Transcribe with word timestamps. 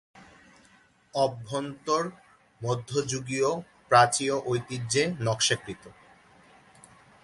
অভ্যন্তর 1.13 2.03
মধ্যযুগীয় 2.61 3.49
প্রাচ্যীয় 3.89 4.35
ঐতিহ্যে 4.45 5.03
নকশাকৃত। 5.19 5.83